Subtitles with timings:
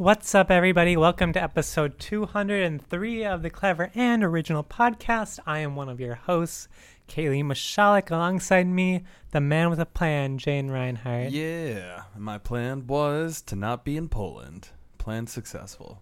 [0.00, 0.96] What's up, everybody?
[0.96, 5.38] Welcome to episode 203 of the Clever and Original Podcast.
[5.46, 6.68] I am one of your hosts,
[7.06, 8.10] Kaylee Mashalik.
[8.10, 9.02] Alongside me,
[9.32, 11.32] the man with a plan, Jane Reinhardt.
[11.32, 14.70] Yeah, my plan was to not be in Poland.
[14.96, 16.00] Plan successful.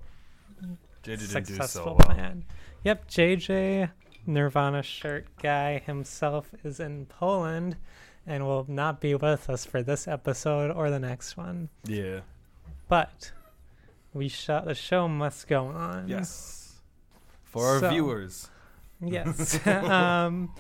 [0.62, 2.14] JJ didn't do so Successful well.
[2.14, 2.44] plan.
[2.84, 3.90] Yep, JJ,
[4.26, 7.76] Nirvana shirt guy himself, is in Poland
[8.24, 11.68] and will not be with us for this episode or the next one.
[11.84, 12.20] Yeah.
[12.88, 13.32] But
[14.12, 16.08] we shot the show must go on.
[16.08, 16.80] Yes.
[17.44, 18.50] For our So- viewers.
[19.00, 19.64] Yes.
[19.67, 20.53] um,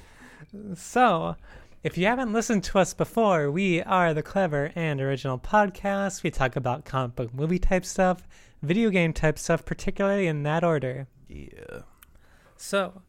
[0.74, 1.36] so,
[1.82, 6.22] if you haven't listened to us before, we are the Clever and Original Podcast.
[6.22, 8.22] We talk about comic book movie type stuff,
[8.62, 11.08] video game type stuff, particularly in that order.
[11.28, 11.80] Yeah.
[12.56, 13.02] So,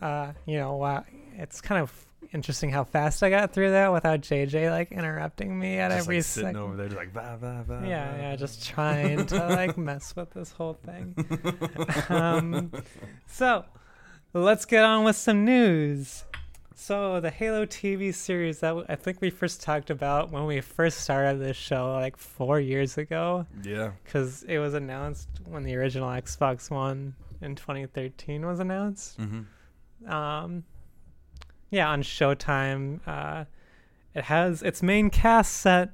[0.00, 4.20] uh, you know, wow, it's kind of interesting how fast I got through that without
[4.20, 6.60] JJ like interrupting me at Just every like sitting second.
[6.60, 10.14] over there, just like bah, bah, bah, Yeah, bah, yeah, just trying to like mess
[10.16, 11.14] with this whole thing.
[12.08, 12.72] um,
[13.26, 13.64] so
[14.32, 16.24] let's get on with some news.
[16.78, 20.98] So the Halo TV series that I think we first talked about when we first
[20.98, 23.92] started this show, like four years ago, Yeah.
[24.04, 29.18] because it was announced when the original Xbox One in 2013 was announced.
[29.18, 30.10] Mm-hmm.
[30.12, 30.64] Um,
[31.76, 33.00] yeah, on Showtime.
[33.06, 33.44] Uh,
[34.14, 35.90] it has its main cast set.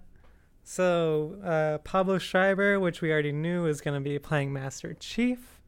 [0.62, 5.61] So uh, Pablo Schreiber, which we already knew, is going to be playing Master Chief.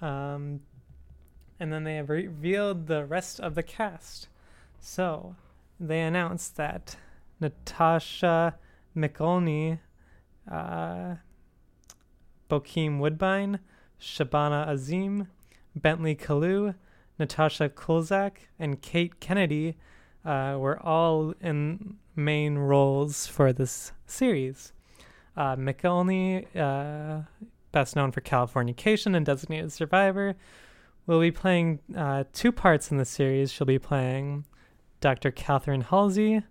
[0.00, 0.60] Um,
[1.60, 4.28] and then they have revealed the rest of the cast.
[4.80, 5.36] So
[5.78, 6.96] they announced that
[7.42, 8.54] Natascha
[8.96, 9.78] McElhone,
[10.50, 11.16] uh,
[12.48, 13.58] Bokeem Woodbine,
[14.00, 15.28] Shabana Azim,
[15.76, 16.76] Bentley Kalu,
[17.18, 19.76] Natasha Culzac, and Kate Kennedy
[20.24, 24.72] uh, were all in main roles for this series.
[25.36, 27.22] Uh, McElhone, uh,
[27.72, 30.34] best known for Californication and Designated Survivor,
[31.06, 33.52] will be playing uh, two parts in the series.
[33.52, 34.44] She'll be playing
[35.00, 35.30] Dr.
[35.30, 36.42] Catherine Halsey,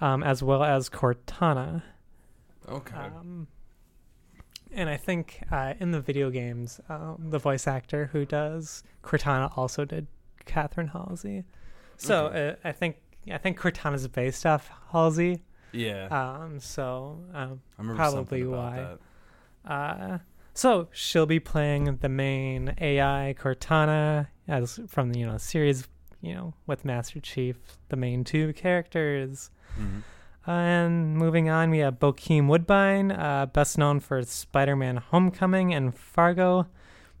[0.00, 1.82] um, as well as Cortana.
[2.68, 2.96] Okay.
[2.96, 3.46] Um,
[4.74, 9.56] and I think uh, in the video games, um, the voice actor who does Cortana
[9.56, 10.06] also did
[10.44, 11.44] Catherine Halsey.
[11.96, 12.48] So Okay.
[12.50, 12.96] uh, I think
[13.32, 15.42] I think Cortana's based off Halsey.
[15.72, 16.06] yeah.
[16.10, 17.60] Um, so um,
[17.96, 18.96] probably why.
[19.64, 20.18] uh,
[20.52, 25.88] so she'll be playing the main AI Cortana as from the you know series
[26.20, 27.56] you know with Master Chief,
[27.88, 29.50] the main two characters.
[30.46, 30.52] Mhm.
[30.52, 35.94] And moving on, we have Bokeem Woodbine, uh, best known for Spider Man Homecoming and
[35.96, 36.66] Fargo,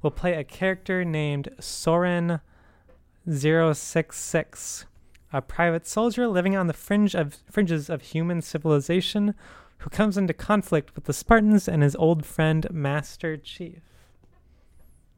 [0.02, 2.40] will play a character named Soren
[3.26, 4.84] 066,
[5.32, 9.34] a private soldier living on the fringe of, fringes of human civilization
[9.78, 13.80] who comes into conflict with the Spartans and his old friend Master Chief.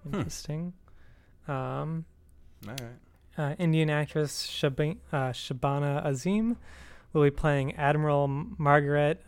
[0.08, 0.14] Hmm.
[0.14, 0.72] Interesting.
[1.48, 2.04] Um,
[2.66, 2.98] All right.
[3.38, 6.56] uh, Indian actress Shab- uh, Shabana Azim
[7.16, 9.22] will be playing Admiral Margaret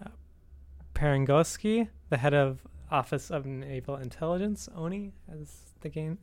[0.95, 2.61] Parangosky, the head of
[2.91, 6.19] Office of Naval Intelligence, ONI, as the game.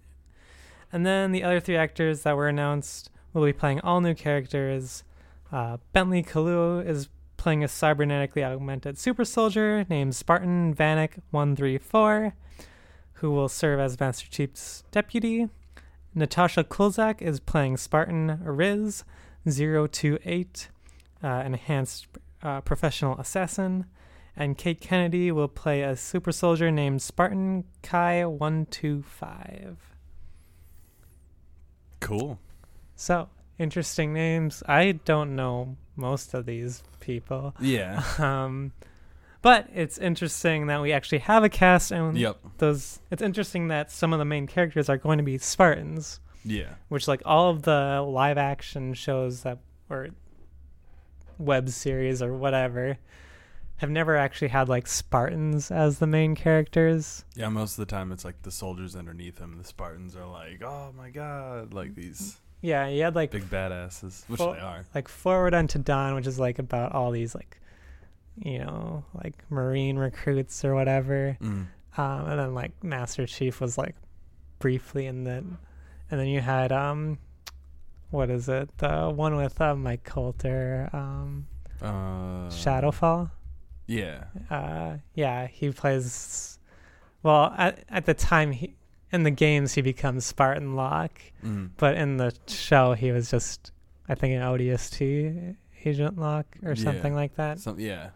[0.94, 5.04] And then the other three actors that were announced will be playing all new characters.
[5.52, 12.36] Uh, Bentley Kalu is playing a cybernetically augmented super soldier named Spartan Vannak 134,
[13.14, 15.50] who will serve as Master Chief's deputy.
[16.14, 19.04] Natasha Culzac is playing Spartan Riz
[19.48, 20.70] 028,
[21.26, 22.08] uh, enhanced
[22.44, 23.86] uh, professional assassin.
[24.38, 29.78] And Kate Kennedy will play a super soldier named Spartan Kai 125.
[32.02, 32.38] Cool.
[32.96, 34.62] So, interesting names.
[34.68, 37.56] I don't know most of these people.
[37.60, 38.04] Yeah.
[38.20, 38.74] Um,
[39.42, 42.40] but it's interesting that we actually have a cast and yep.
[42.58, 46.20] those it's interesting that some of the main characters are going to be Spartans.
[46.44, 46.74] Yeah.
[46.90, 50.10] which like all of the live action shows that or
[51.38, 52.98] web series or whatever
[53.78, 57.26] have never actually had like Spartans as the main characters.
[57.36, 57.50] Yeah.
[57.50, 59.58] Most of the time, it's like the soldiers underneath them.
[59.58, 64.24] The Spartans are like, oh my god, like these Yeah, you had like big badasses,
[64.30, 64.86] which Well- they are.
[64.96, 67.60] like Forward Unto Dawn, which is like about all these like
[68.38, 71.38] you know like Marine recruits or whatever.
[71.42, 71.68] Mm.
[71.98, 73.96] Um, and then like Master Chief was like
[74.60, 75.32] briefly in the,
[76.12, 77.18] and then you had um,
[78.12, 78.70] what is it?
[78.78, 81.48] The one with uh, Mike Colter, um,
[81.82, 83.32] Uh, Shadowfall.
[83.88, 84.24] Yeah.
[84.50, 86.58] uh yeah he plays
[87.22, 88.74] well at, at the time he
[89.12, 91.70] in the games he becomes spartan locke Mm.
[91.78, 93.72] but in the show he was just
[94.10, 95.56] i think an odst
[95.86, 97.20] agent locke or something Yeah.
[97.20, 98.10] like that Some, yeah.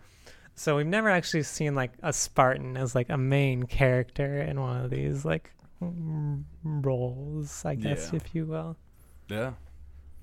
[0.56, 4.84] So we've never actually seen like a Spartan as like a main character in one
[4.84, 5.52] of these like
[6.64, 8.18] roles, I guess, Yeah.
[8.18, 8.76] if you will.
[9.30, 9.54] Yeah,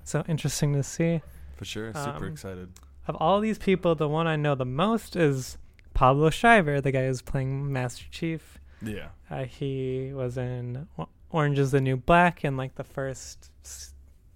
[0.07, 1.21] So interesting to see.
[1.57, 1.91] for sure.
[1.93, 2.69] Super Um, excited.
[3.07, 5.57] Of all these people, the one I know the most is
[5.93, 8.57] Pablo Schreiber, the guy who's playing Master Chief.
[8.81, 9.09] Yeah.
[9.29, 10.87] Uh, he was in
[11.29, 13.51] Orange is the New Black in like the first,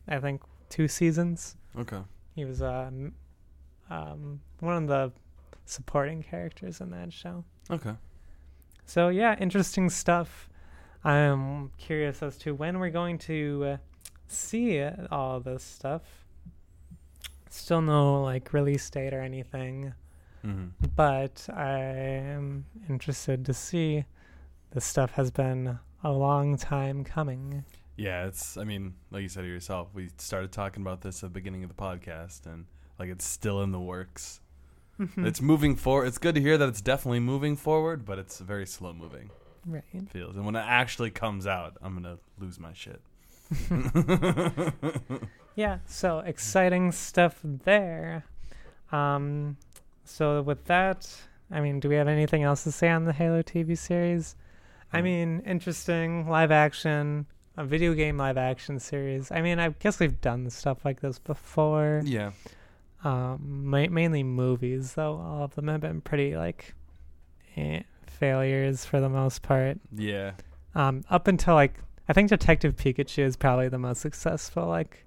[0.10, 1.56] I think, two seasons.
[1.78, 2.02] Okay.
[2.36, 3.14] He was um,
[3.90, 5.14] um, one of the
[5.66, 7.46] supporting characters in that show.
[7.70, 7.96] Okay.
[8.86, 10.50] So yeah, interesting stuff.
[11.06, 13.78] I'm curious as to when we're going to uh,
[14.32, 16.02] see all this stuff.
[17.50, 19.94] Still no like release date or anything,
[20.42, 24.06] hmm but I am interested to see.
[24.74, 27.66] This stuff has been a long time coming.
[27.98, 28.56] Yeah, it's.
[28.56, 31.70] I mean, like you said yourself, we started talking about this at the beginning of
[31.70, 32.66] the podcast, and
[32.98, 34.40] like it's still in the works.
[34.98, 35.26] Mhm.
[35.28, 36.06] It's moving forward.
[36.06, 39.30] It's good to hear that it's definitely moving forward, but it's very slow moving.
[39.66, 39.84] right.
[40.10, 43.02] Feels, and when it actually comes out, I'm gonna lose my shit.
[45.56, 48.24] Yeah, so exciting stuff there.
[48.92, 49.58] Um,
[50.06, 51.14] so with that,
[51.52, 54.36] I mean, do we have anything else to say on the Halo TV series?
[54.94, 57.26] I mean, interesting live action,
[57.58, 59.30] a video game live action series.
[59.32, 62.02] I mean, I guess we've done stuff like this before.
[62.06, 62.32] yeah.
[63.04, 65.16] Um, ma- mainly movies, though.
[65.18, 66.76] All of them have been pretty like
[67.58, 69.80] eh, failures for the most part.
[69.94, 70.32] Yeah.
[70.76, 75.06] Um, up until like I think Detective Pikachu is probably the most successful like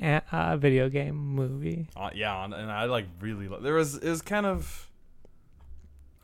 [0.00, 1.88] a- uh, video game movie.
[1.96, 4.90] Uh, yeah, and, and I like really lo- there was it was kind of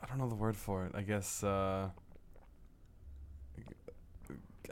[0.01, 0.93] I don't know the word for it.
[0.95, 1.89] I guess uh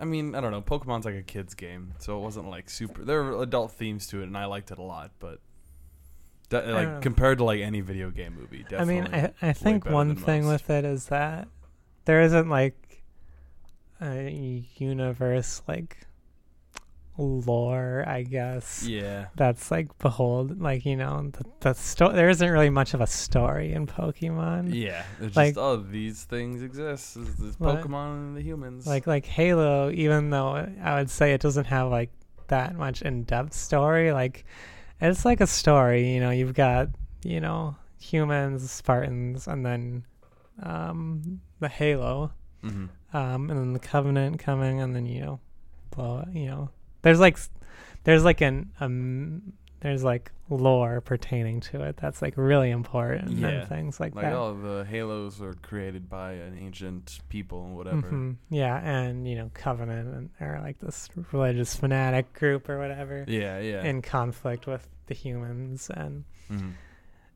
[0.01, 0.61] I mean, I don't know.
[0.61, 4.21] Pokemon's like a kids game, so it wasn't like super there were adult themes to
[4.21, 5.39] it and I liked it a lot, but
[6.49, 10.15] de- like compared to like any video game movie, I mean, I I think one
[10.15, 10.67] thing most.
[10.67, 11.47] with it is that
[12.05, 12.88] there isn't like
[14.01, 15.97] a universe like
[17.17, 18.85] lore, I guess.
[18.87, 19.25] yeah.
[19.35, 23.07] That's like behold, like you know, the, the sto- There isn't really much of a
[23.07, 24.73] story in Pokemon.
[24.73, 27.15] Yeah, it's Like- just oh these things exist.
[27.15, 28.87] There's, there's Pokemon and the humans.
[28.87, 32.11] Like like Halo, even though I would say it doesn't have like
[32.47, 34.45] that much in depth story, like
[35.01, 36.87] it's like a story, you know, you've got,
[37.23, 40.05] you know, humans, Spartans, and then
[40.63, 42.31] um the Halo.
[42.61, 45.39] Hmm Um and then the Covenant coming and then, you know,
[45.91, 46.69] blow you know.
[47.01, 47.37] There's like
[48.03, 53.47] there's like an um there's like lore pertaining to it that's like really important Yeah.
[53.47, 54.21] and things like, that.
[54.23, 54.35] like that.
[54.37, 58.09] oh the Halos are created by an ancient people and whatever.
[58.11, 58.35] Mhm.
[58.49, 63.59] Yeah, and you know, Covenant and or like this religious fanatic group or whatever Yeah,
[63.59, 63.83] yeah.
[63.83, 65.89] in conflict with the humans.
[65.95, 66.71] And Mhm.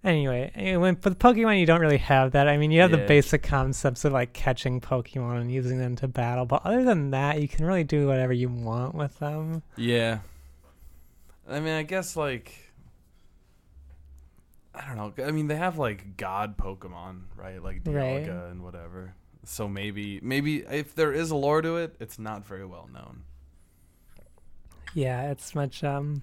[0.03, 2.47] Anyway, eh, when with Pokemon, you don't really have that.
[2.47, 6.07] I mean, you have the basic concepts of like catching Pokemon and using them to
[6.07, 9.63] battle, but other than that, you can really do whatever you want with them.
[9.75, 10.19] Yeah.
[11.49, 12.53] I mean, I guess like
[14.75, 15.25] I don't know.
[15.25, 17.61] I mean, they have like god Pokemon, right?
[17.61, 18.25] Like Right.
[18.25, 19.15] Dialga and whatever.
[19.45, 23.23] So maybe maybe if there is a lore to it, it's not very well known.
[24.93, 25.83] Yeah, it's much.
[25.83, 26.21] um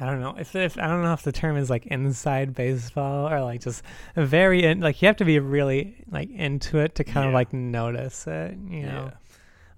[0.00, 3.28] I don't know if, if I don't know if the term is like inside baseball
[3.28, 3.82] or like just
[4.16, 7.52] very in, like you have to be really like into it to kind of like
[7.52, 8.56] notice it.
[8.68, 9.12] You know,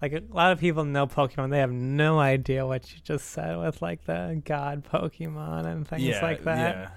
[0.01, 3.59] like a lot of people know Pokemon, they have no idea what you just said
[3.59, 6.93] with like the God Pokemon and things yeah, like that.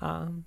[0.00, 0.08] Yeah.
[0.08, 0.44] Um,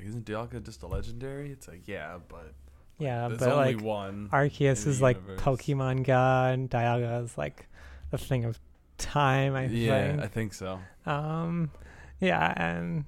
[0.00, 1.50] Like, isn't Dialga just a legendary?
[1.50, 2.54] It's like, yeah, but
[2.98, 4.28] yeah, there's but only like one.
[4.32, 5.40] Arceus is like universe.
[5.40, 7.66] Pokemon God, Dialga is like
[8.10, 8.58] the thing of
[9.00, 9.54] time.
[9.54, 10.22] I yeah, think.
[10.22, 10.78] I think so.
[11.06, 11.70] Um,
[12.20, 13.04] yeah, and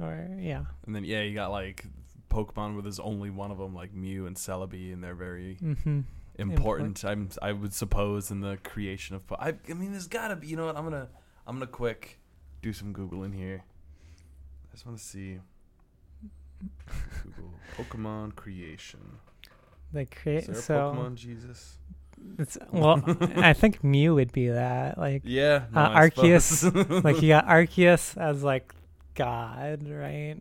[0.00, 1.84] or yeah, And then yeah, you got like
[2.30, 6.00] Pokemon with his only one of them, like Mew and Celebi, and they're very mm-hmm.
[6.38, 7.04] important.
[7.04, 9.26] I'm I would suppose in the creation of.
[9.26, 10.48] Po- I I mean, there's gotta be.
[10.48, 10.76] You know what?
[10.76, 11.08] I'm gonna
[11.46, 12.18] I'm gonna quick
[12.60, 13.64] do some googling here.
[13.64, 15.38] I just want to see.
[17.24, 19.00] Google Pokemon creation.
[19.92, 21.78] They create so Pokemon Jesus?
[22.38, 23.02] It's well,
[23.36, 28.16] I think Mew would be that like Yeah, no, Uh, Arceus, like you got Arceus
[28.16, 28.74] as like
[29.14, 30.36] God, right?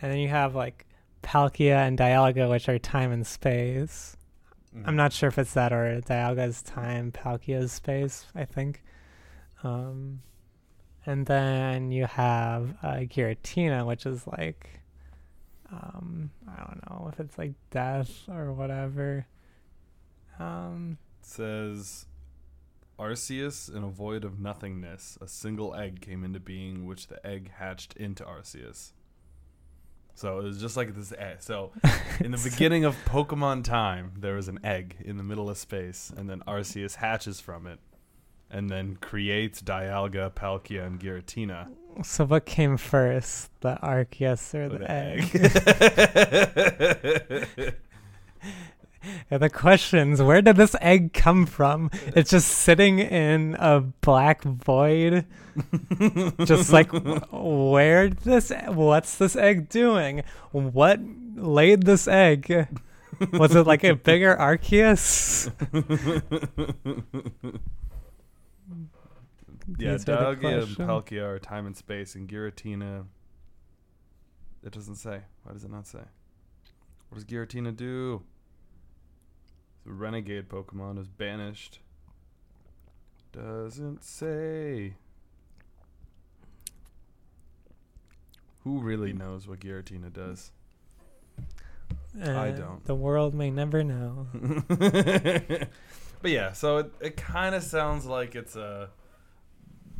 [0.00, 0.86] And then you have like
[1.22, 4.16] Palkia and Dialga, which are time and space.
[4.74, 4.88] Mm-hmm.
[4.88, 8.26] I'm not sure if it's that or Dialga's time, Palkia's space.
[8.34, 8.82] I think.
[9.62, 10.20] Um,
[11.06, 14.80] and then you have uh, Giratina, which is like,
[15.72, 19.26] um, I don't know if it's like death or whatever.
[20.38, 22.06] Um, says
[22.98, 27.50] Arceus in a void of nothingness, a single egg came into being, which the egg
[27.56, 28.92] hatched into Arceus.
[30.14, 31.12] So it was just like this.
[31.18, 31.38] Egg.
[31.40, 31.72] So
[32.20, 36.12] in the beginning of Pokemon time, there was an egg in the middle of space,
[36.16, 37.78] and then Arceus hatches from it,
[38.50, 41.68] and then creates Dialga, Palkia, and Giratina.
[42.02, 44.90] So what came first, the Arceus or the, The
[47.62, 47.74] egg?
[49.30, 51.90] And the questions: Where did this egg come from?
[52.14, 55.26] It's just sitting in a black void.
[56.44, 58.52] just like, wh- where this?
[58.68, 60.22] What's this egg doing?
[60.52, 61.00] What
[61.34, 62.68] laid this egg?
[63.32, 65.50] Was it like a bigger Arceus?
[69.78, 70.76] yeah, Dialga and.
[70.76, 73.04] Palkia are time and space, and Giratina.
[74.64, 75.22] It doesn't say.
[75.42, 76.02] Why does it not say?
[77.08, 78.22] What does Giratina do?
[79.84, 81.80] The renegade Pokemon is banished.
[83.32, 84.94] Doesn't say.
[88.64, 90.52] Who really knows what Giratina does?
[92.22, 92.84] I Uh, don't.
[92.84, 94.28] The world may never know.
[94.68, 98.90] but yeah, so it, it kind of sounds like it's a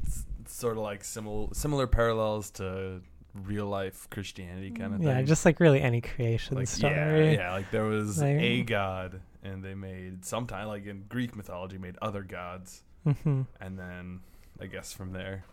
[0.06, 3.00] s- sort of like similar similar parallels to
[3.34, 5.08] real life Christianity kind of thing.
[5.08, 6.94] Yeah, just like really any creation like story.
[6.94, 11.34] yeah, yeah, like there was Like- a god, and they made sometime like in Greek
[11.36, 14.20] mythology made other gods, hmm and then
[14.60, 15.44] I guess from there,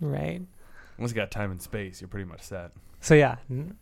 [0.00, 0.42] Right.
[0.98, 2.72] once you got time and space, you're pretty much set.
[3.00, 3.76] So yeah, n-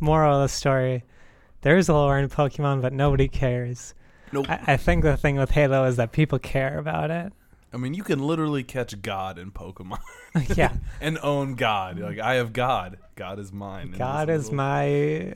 [0.00, 1.04] moral of the story:
[1.62, 3.94] there's a lore in Pokemon, but nobody cares.
[4.32, 4.46] Nope.
[4.50, 7.32] I, I think the thing with Halo is that people care about it.
[7.72, 10.00] I mean, you can literally catch God in Pokemon
[10.56, 11.98] yeah, and own God.
[11.98, 12.98] Like I have God.
[13.14, 13.94] God is mine.
[13.96, 15.34] God is little- my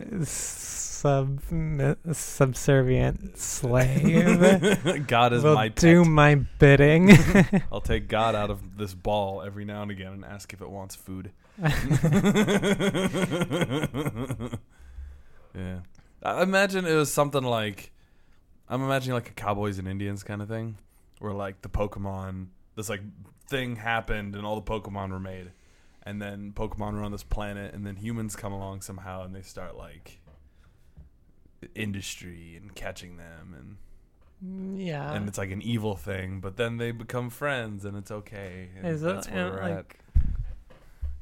[1.03, 1.41] sub
[2.13, 5.07] subservient slave.
[5.09, 5.77] God is Will my pet.
[5.77, 7.11] do my bidding.
[7.73, 10.71] I'll take God out of this ball every now and again and ask if it
[10.71, 11.33] wants food.
[15.57, 15.81] yeah.
[16.23, 17.91] I imagine it was something like
[18.69, 20.79] I'm imagining like a cowboys and Indians kind of thing.
[21.19, 23.03] Where like the Pokemon this like
[23.49, 25.51] thing happened and all the Pokemon were made.
[26.05, 29.43] And then Pokemon were on this planet and then humans come along somehow and they
[29.43, 30.22] start like
[31.75, 33.77] industry and catching them and
[34.81, 35.13] yeah.
[35.13, 38.71] and it's like an evil thing, but then they become friends and it's okay.
[38.77, 39.77] And Is it- where and, we're at.
[39.77, 39.99] like,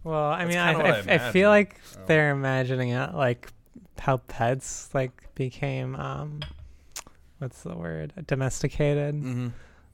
[0.04, 2.00] Well, I That's mean, I, I I, I feel like Oh.
[2.06, 3.52] they're imagining it like
[3.98, 6.40] how pets like became um,
[7.38, 8.14] what's the word?
[8.26, 9.14] Domesticated.
[9.16, 9.48] Mm-hmm.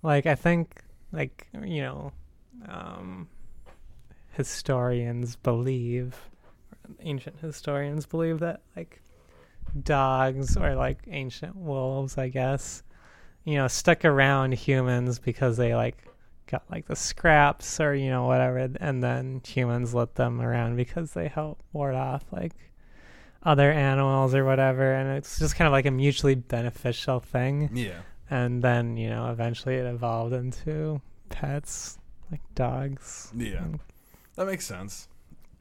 [0.04, 2.12] Like I think like you know,
[2.68, 3.26] um,
[4.32, 6.14] historians believe,
[7.00, 9.00] ancient historians believe that like
[9.82, 12.82] dogs or like ancient wolves, I guess,
[13.44, 15.96] you know, stuck around humans because they like
[16.46, 21.12] got like the scraps or you know whatever, and then humans let them around because
[21.12, 22.52] they help ward off like
[23.42, 28.00] other animals or whatever, and it's just kind of like a mutually beneficial thing Yeah.
[28.30, 31.98] and then you know eventually it evolved into pets
[32.30, 33.62] like dogs Yeah.
[33.62, 33.80] and-
[34.36, 35.08] That makes sense.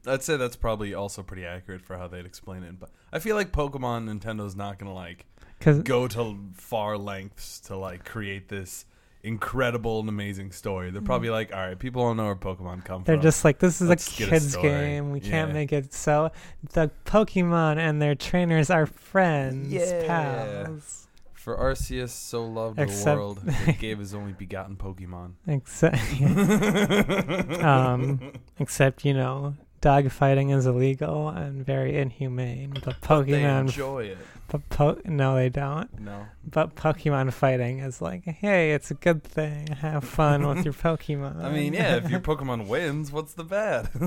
[0.06, 2.78] I'd say that's probably also pretty accurate for how they'd explain it.
[2.78, 5.26] But I feel like Pokemon Nintendo's not gonna like
[5.58, 8.84] because go to far lengths to like create this
[9.22, 10.90] incredible and amazing story.
[10.92, 13.04] They're probably like, all right, people don't know where Pokemon come from.
[13.04, 13.22] they're from.
[13.22, 15.54] just like this is Let's a get a kids game we can't Yeah.
[15.54, 16.30] make it so
[16.74, 20.06] the pokemon and their trainers are friends Yeah.
[20.06, 25.32] pals for Arceus so loved Except- the world that gave his only begotten Pokemon.
[25.48, 25.96] except
[27.64, 29.54] um except you know
[29.86, 34.18] dog fighting is illegal and very inhumane but They pokemon enjoy it.
[34.48, 36.26] but po- no they don't No.
[36.56, 39.66] But Pokemon fighting is like, hey, it's a good thing.
[39.68, 41.42] Have fun with your Pokemon.
[41.42, 43.90] I mean, yeah, if your Pokemon wins, what's the bad?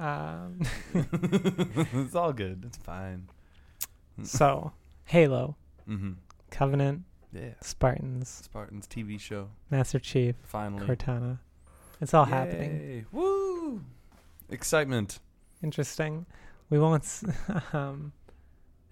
[0.00, 0.60] um,
[2.02, 2.64] it's all good.
[2.66, 3.28] It's fine.
[4.22, 4.72] so,
[5.04, 5.56] Halo,
[5.88, 6.12] Mm-hmm.
[6.50, 7.54] Covenant, Yeah.
[7.60, 9.48] Spartans, Spartans TV show.
[9.70, 10.86] Master Chief, Finally.
[10.86, 11.38] Cortana.
[12.00, 13.06] It's all happening.
[13.12, 13.82] Woo!
[14.50, 15.18] Excitement.
[15.62, 16.26] Interesting.
[16.70, 17.02] We won't.
[17.02, 17.24] S-
[17.72, 18.12] um,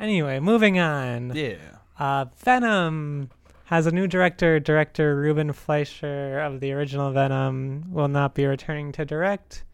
[0.00, 1.34] anyway, moving on.
[1.34, 1.56] Yeah.
[1.98, 3.30] Uh, Venom
[3.64, 4.58] has a new director.
[4.60, 9.64] Director Ruben Fleischer of the original Venom will not be returning to direct.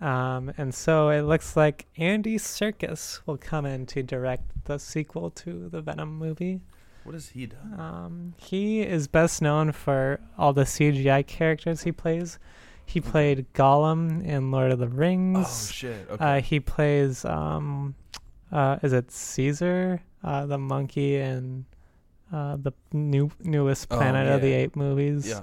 [0.00, 5.30] Um, and so it looks like Andy Serkis will come in to direct the sequel
[5.30, 6.60] to the Venom movie.
[7.06, 7.74] What has he done?
[7.78, 12.38] Um, he is best known for all the CGI characters he plays.
[12.84, 15.36] He played Gollum in Lord of the Rings.
[15.36, 15.72] Oh Rings.
[15.72, 16.06] shit.
[16.10, 16.40] Uh, Okay.
[16.42, 17.94] he plays um,
[18.52, 21.64] uh, is it Caesar, uh, the monkey in
[22.32, 24.56] uh, the new newest Oh, Planet of the yeah.
[24.56, 25.28] Apes movies.
[25.28, 25.42] yeah.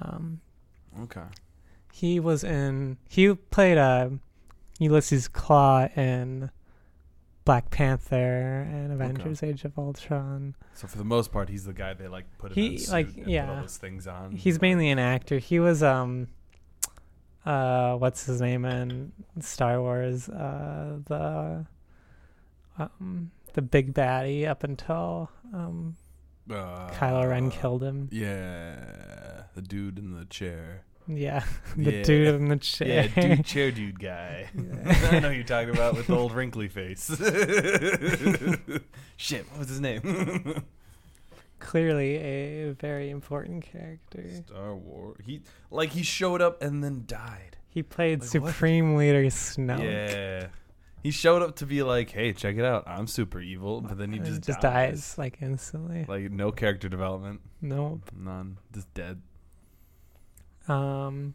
[0.00, 0.40] Um,
[1.02, 1.24] Okay.
[1.92, 2.98] he was in.
[3.08, 4.18] He played a
[4.80, 6.50] Ulysses Klaue in
[7.44, 10.54] Black Panther and Avengers: Age of Ultron.
[10.74, 13.24] So for the most part, he's the guy they like put in He, like, and
[13.24, 13.50] put yeah.
[13.50, 14.32] all those things on.
[14.32, 15.38] He's mainly an actor.
[15.38, 16.28] He was um
[17.44, 20.28] uh what's his name in Star Wars?
[20.28, 21.66] Uh the
[22.78, 25.96] um the big baddie up until um
[26.50, 28.08] uh, Kylo Ren killed him.
[28.10, 30.84] Yeah, the dude in the chair.
[31.06, 31.44] Yeah.
[31.76, 32.02] the Yeah.
[32.02, 33.10] dude in the chair.
[33.16, 34.48] Yeah, dude, chair dude guy.
[34.56, 37.06] I know who you're talking about with the old wrinkly face.
[39.16, 40.62] Shit, what was his name?
[41.58, 44.24] Clearly a very important character.
[44.46, 45.16] Star Wars.
[45.24, 47.56] He like he showed up and then died.
[47.68, 48.52] He played Like, what?
[48.52, 49.82] Supreme Leader Snoke.
[49.82, 50.46] Yeah.
[51.02, 52.84] He showed up to be like, "Hey, check it out.
[52.86, 54.90] I'm super evil," but then he uh, just, just dies.
[54.92, 56.04] dies like instantly.
[56.06, 58.08] Like no character development, nope.
[58.16, 58.58] none.
[58.72, 59.20] Just dead.
[60.68, 61.34] Um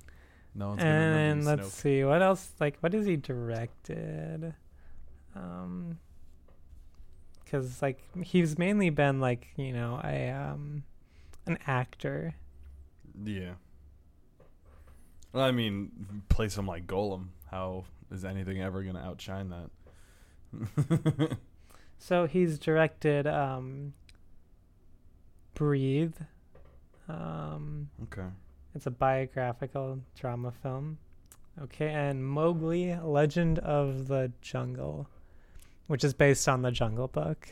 [0.56, 1.72] No one's gonna and let's Snoke.
[1.72, 4.54] see what else like what has he directed
[5.36, 6.00] um
[7.44, 10.84] because like he's mainly been like you know a um
[11.46, 12.36] an actor
[13.24, 13.54] Yeah.
[15.34, 17.28] Well, I mean, play some like Gollum.
[17.52, 21.38] How is anything ever gonna outshine that?
[22.00, 23.94] so he's directed um
[25.54, 26.16] breathe
[27.10, 28.28] um okay.
[28.76, 30.98] It's a biographical drama film.
[31.62, 35.08] Okay and mowgli legend of the jungle
[35.88, 37.50] which is based on the jungle book.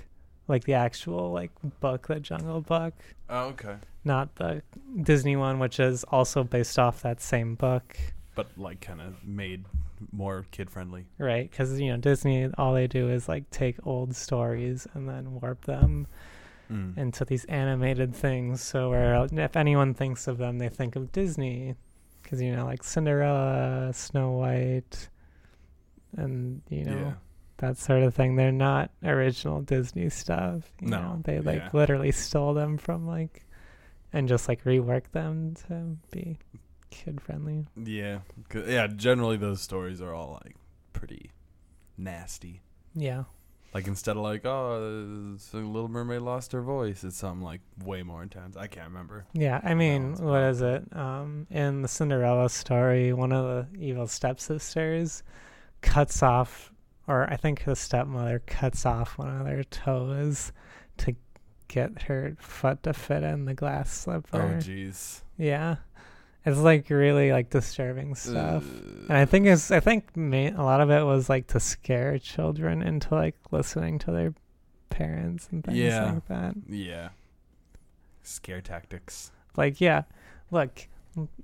[0.48, 2.94] Like the actual like book the jungle book.
[3.30, 3.78] Oh, okay.
[4.04, 4.62] not the
[5.02, 7.98] disney one which is also based off that same book.
[8.36, 9.64] But like, kind of made
[10.12, 11.06] more kid friendly.
[11.18, 15.40] right because you know disney all they do is like take old stories and then
[15.40, 16.06] warp them
[16.72, 16.98] Mm.
[16.98, 21.76] into these animated things so where if anyone thinks of them they think of disney
[22.24, 25.10] because you know like cinderella snow white
[26.18, 27.14] and you know yeah.
[27.58, 31.70] that sort of thing they're not original disney stuff you No, know they like yeah.
[31.74, 33.46] literally stole them from like
[34.14, 36.38] and just like rework them to be
[36.90, 38.20] kid friendly Yeah,
[38.54, 38.88] Yeah.
[38.88, 40.56] Generally, those stories are all like
[40.94, 41.32] pretty
[41.98, 42.62] nasty.
[42.96, 43.24] yeah
[43.76, 48.24] Like instead of like, oh, Little Mermaid lost her voice, it's something like way more
[48.24, 48.56] intense.
[48.56, 49.26] I can't remember.
[49.34, 50.86] Yeah, I mean, what is it?
[50.96, 55.24] Um, in the Cinderella story, one of the evil stepsisters
[55.82, 56.72] cuts off,
[57.06, 60.54] or I think the stepmother cuts off one of their toes
[61.00, 61.14] to
[61.68, 64.42] get her foot to fit in the glass slipper.
[64.42, 65.22] Oh, jeez.
[65.38, 65.76] yeah,
[66.46, 68.64] it's like really like disturbing stuff.
[69.10, 72.18] And I think it's I think ma- a lot of it was like to scare
[72.20, 74.34] children into like listening to their
[74.90, 76.14] parents and things Yeah.
[76.14, 76.56] like that.
[76.70, 77.10] Yeah.
[78.24, 79.32] Scare tactics.
[79.58, 80.04] like yeah
[80.52, 80.88] look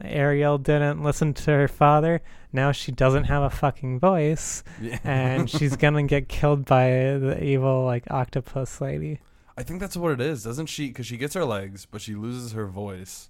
[0.04, 4.98] ariel didn't listen to her father now she doesn't have a fucking voice Yeah.
[5.04, 9.20] and she's gonna get killed by the evil like octopus lady
[9.58, 10.88] I think that's what it is, doesn't she?
[10.88, 13.30] Because she gets her legs, but she loses her voice,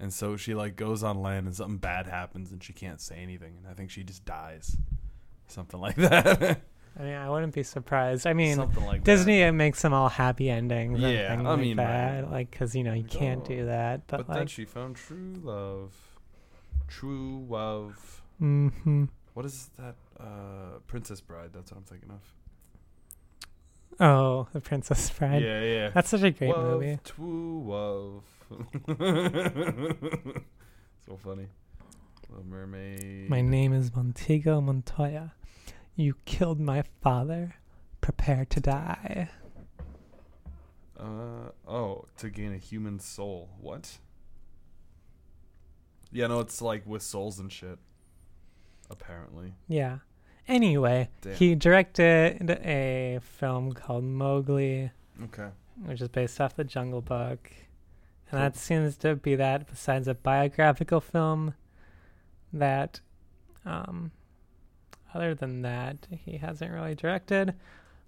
[0.00, 3.16] and so she like goes on land, and something bad happens, and she can't say
[3.16, 4.76] anything, and I think she just dies,
[5.46, 6.60] something like that.
[6.98, 10.50] i mean i wouldn't be surprised i mean like disney it makes them all happy
[10.50, 14.18] endings Yeah, I like mean, that like because you know you can't do that But,
[14.18, 15.94] but, then like she found true love.
[16.88, 18.20] True love.
[18.42, 19.04] Mm-hmm.
[19.32, 19.94] What is that?
[20.20, 21.50] Uh, Princess Bride.
[21.54, 22.20] That's what I'm thinking of.
[24.00, 25.88] oh the princess bride Yeah, yeah.
[25.94, 28.22] that's such a great love, movie True love.
[31.06, 31.46] so funny.
[32.28, 33.28] Little Mermaid.
[33.28, 35.32] my name is montego montoya
[35.96, 37.56] you killed my father
[38.00, 39.28] prepare to die
[40.98, 43.48] Uh oh, to gain a human soul.
[43.60, 43.98] What?
[46.12, 47.78] Yeah, no, it's like with souls and shit.
[48.90, 49.54] Apparently.
[49.66, 49.98] Yeah.
[50.46, 51.34] Anyway, Damn.
[51.34, 54.90] he directed a film called Mowgli,
[55.24, 55.48] Okay.
[55.84, 57.50] which is based off the Jungle Book.
[58.32, 61.54] And that seems to be that besides a biographical film
[62.52, 63.00] that
[63.64, 64.10] um
[65.14, 67.54] other than that, he hasn't really directed.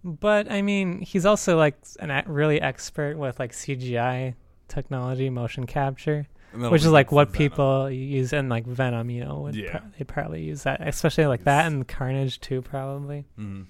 [0.02, 4.34] But I mean, he's also like an a- really expert with like CGI
[4.68, 7.37] technology, motion capture, which is like what Venom.
[7.38, 9.10] people use in like Venom.
[9.10, 9.70] You know, would Yeah.
[9.78, 13.26] pro- they probably use that, especially like that and Carnage too, probably.
[13.38, 13.66] Mhm.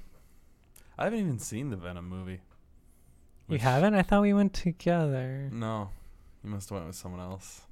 [0.96, 2.40] I haven't even seen the Venom movie.
[3.48, 3.94] You haven't?
[3.94, 5.50] I thought we went together.
[5.52, 5.90] No,
[6.44, 7.62] you must have went with someone else.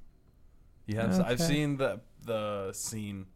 [0.87, 1.19] You have.
[1.21, 3.27] I've seen the the scene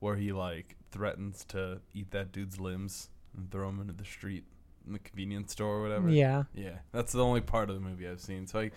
[0.00, 4.44] where he like threatens to eat that dude's limbs and throw him into the street
[4.86, 6.08] in the convenience store or whatever.
[6.08, 6.44] Yeah.
[6.54, 8.46] Yeah, that's the only part of the movie I've seen.
[8.46, 8.70] So I,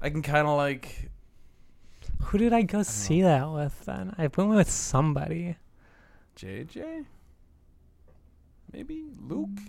[0.00, 1.10] I can kind of like
[2.22, 4.14] Who did I go see that with then?
[4.16, 5.56] I went with somebody.
[6.36, 7.04] JJ.
[8.72, 9.60] Maybe Luke,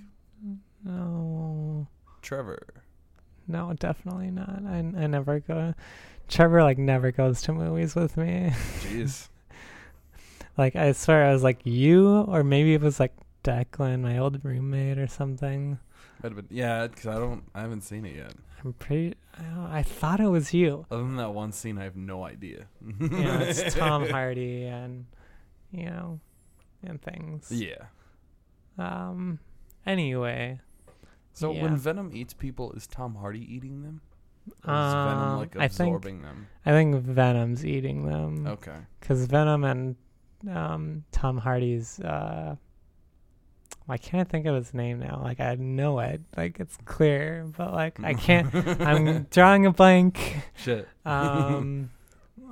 [0.84, 1.88] No,
[2.22, 2.60] Trevor.
[3.48, 4.64] No, definitely not.
[4.66, 5.74] I I never go.
[6.28, 8.52] Trevor like never goes to movies with me.
[8.82, 9.30] Jeez.
[10.58, 14.44] like I swear I was like you, or maybe it was like Declan, my old
[14.44, 15.80] roommate, or something.
[16.22, 18.34] Been, yeah, because I don't, I haven't seen it yet.
[18.64, 19.16] I'm pretty.
[19.38, 20.86] I, I thought it was you.
[20.90, 22.66] Other than that one scene, I have no idea.
[22.82, 25.06] Know, it's Tom Hardy and
[25.72, 26.20] you know,
[26.84, 27.52] and things.
[27.52, 27.86] Yeah.
[28.78, 29.40] Um.
[29.86, 30.60] Anyway,
[31.36, 31.64] So Yeah.
[31.64, 34.02] when Venom eats people, is Tom Hardy eating them?
[34.66, 36.48] Or is Venom Um, like I think- them?
[36.66, 38.48] I think Venom's eating them.
[38.48, 38.78] Okay.
[39.00, 39.96] because Venom and
[40.50, 42.00] um, Tom Hardy's.
[42.00, 42.56] Uh,
[43.88, 45.20] why can't I think of his name now?
[45.24, 48.54] Like I know it, like it's clear, but like I can't.
[48.82, 50.38] I'm drawing a blank.
[50.56, 50.88] Shit.
[51.06, 51.92] Um,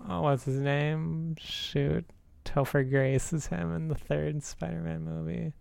[0.09, 1.35] oh, what's his name?
[1.39, 2.05] Shoot,
[2.45, 5.53] Topher Grace is him in the third Spider-Man movie.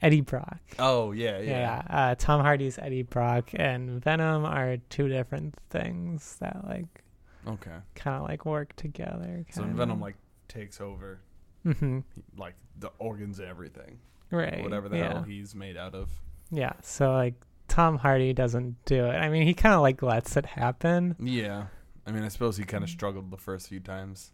[0.00, 0.60] Eddie Brock.
[0.78, 1.96] Oh yeah, Yeah, yeah.
[2.10, 7.02] Uh, Tom Hardy's Eddie Brock and Venom are two different things that like
[7.46, 7.76] Okay.
[7.94, 9.44] kind of like work together.
[9.50, 9.64] So.
[9.64, 10.16] Venom like
[10.48, 11.20] takes over
[11.64, 12.04] Mhm.
[12.36, 13.98] like the organs, and everything,
[14.30, 15.12] right, whatever the yeah.
[15.14, 16.10] hell he's made out of.
[16.50, 17.34] Yeah, so like
[17.66, 19.16] Tom Hardy doesn't do it.
[19.16, 21.16] I mean, he kind of like lets it happen.
[21.18, 21.66] Yeah.
[22.06, 24.32] I mean, I suppose he kind of struggled the first few times.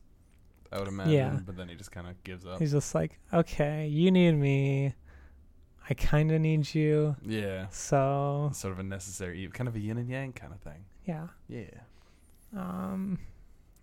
[0.71, 1.39] I would imagine, Yeah.
[1.45, 2.59] but then he just kind of gives up.
[2.61, 4.95] He's just like, okay, you need me.
[5.89, 7.17] I kind of need you.
[7.25, 7.67] yeah.
[7.71, 10.85] So Sort of a necessary, evil, kind of a yin and yang kind of thing.
[11.05, 11.65] yeah, Yeah.
[12.57, 13.19] um,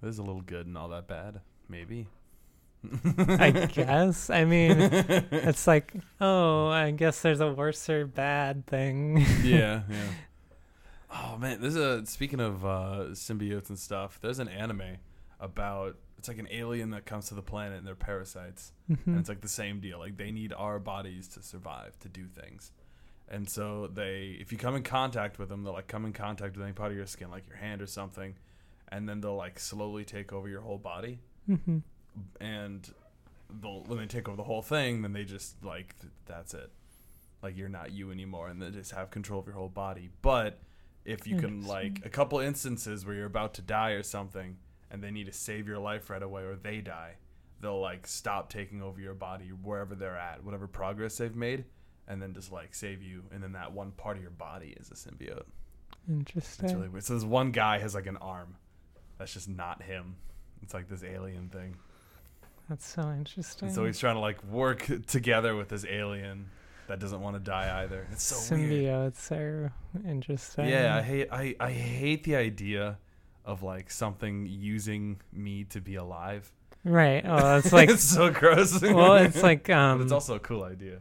[0.02, 2.08] There's a little good and all that bad, maybe.
[3.16, 4.32] I guess.
[4.32, 9.18] I mean, it's like, oh, I guess there's a worse or bad thing.
[9.44, 10.08] yeah, yeah.
[11.14, 14.18] Oh man, there's a speaking of uh, symbiotes and stuff.
[14.22, 14.96] There's an anime
[15.42, 19.20] about it's like an alien that comes to the planet and they're parasites, and Mhm.
[19.20, 19.98] it's like the same deal.
[20.00, 22.72] Like they need our bodies to survive to do things,
[23.28, 26.56] and so they, if you come in contact with them, they'll like come in contact
[26.56, 28.36] with any part of your skin, like your hand or something,
[28.90, 31.82] and then they'll like slowly take over your whole body Mhm.
[32.40, 32.94] and
[33.62, 36.72] they'll when they take over the whole thing, then they just like th- that's it.
[37.42, 40.10] Like you're not you anymore, and they just have control of your whole body.
[40.22, 40.60] But
[41.04, 44.58] if you can like a couple instances where you're about to die or something,
[44.92, 47.16] and they need to save your life right away, or they die,
[47.62, 51.66] they'll like stop taking over your body wherever they're at, whatever progress they've made,
[52.08, 54.92] and then just like save you, and then that one part of your body is
[54.92, 55.46] a symbiote.
[56.10, 56.66] Interesting.
[56.66, 57.04] It's really weird.
[57.04, 58.58] So this one guy has like an arm,
[59.18, 60.16] that's just not him.
[60.62, 61.76] It's like this alien thing.
[62.70, 63.68] That's so interesting.
[63.68, 66.50] And so he's trying to like work together with this alien
[66.88, 68.08] that doesn't want to die either.
[68.12, 69.14] It's so weird.
[69.14, 69.74] Symbiotes are
[70.08, 70.68] interesting.
[70.68, 72.98] Yeah, I hate I, I hate the idea
[73.46, 76.52] of like something using me to be alive.
[76.84, 77.24] Right.
[77.26, 78.82] Oh, it's like it's so gross.
[78.82, 80.02] well, it's like but um.
[80.02, 81.00] it's also a cool idea.